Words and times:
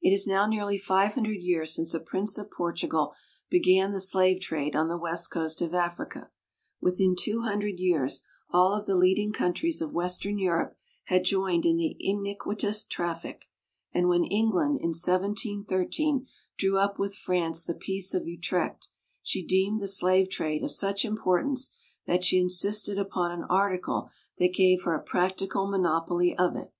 It 0.00 0.10
is 0.12 0.28
now 0.28 0.46
nearly 0.46 0.78
five 0.78 1.14
hundred 1.14 1.42
years 1.42 1.74
since 1.74 1.92
a 1.92 1.98
prince 1.98 2.38
of 2.38 2.52
Portugal 2.52 3.14
began 3.50 3.90
the 3.90 3.98
slave 3.98 4.40
trade 4.40 4.76
on 4.76 4.86
the 4.86 4.96
west 4.96 5.32
coast 5.32 5.60
of 5.60 5.74
Africa. 5.74 6.30
Within 6.80 7.16
two 7.18 7.42
hundred 7.42 7.80
years 7.80 8.22
all 8.50 8.74
of 8.76 8.86
the 8.86 8.94
leading 8.94 9.32
countries 9.32 9.82
of 9.82 9.90
western 9.90 10.38
Europe 10.38 10.76
had 11.06 11.24
joined 11.24 11.66
in 11.66 11.78
the 11.78 11.96
iniqui 12.00 12.56
tous 12.56 12.84
traffic, 12.84 13.46
and 13.92 14.06
when 14.06 14.22
England 14.22 14.78
in 14.80 14.90
1713 14.94 16.28
drew 16.56 16.78
up 16.78 17.00
with 17.00 17.16
France 17.16 17.64
the 17.64 17.74
Peace 17.74 18.14
of 18.14 18.24
Utrecht 18.28 18.86
she 19.20 19.44
deemed 19.44 19.80
the 19.80 19.88
slave 19.88 20.30
trade 20.30 20.62
of 20.62 20.70
such 20.70 21.04
importance 21.04 21.74
that 22.06 22.22
she 22.22 22.38
insisted 22.38 23.00
upon 23.00 23.32
an 23.32 23.44
article 23.50 24.10
that 24.38 24.54
gave 24.54 24.82
her 24.82 24.94
a 24.94 25.02
practical 25.02 25.66
monopoly 25.68 26.38
of 26.38 26.54
it. 26.54 26.72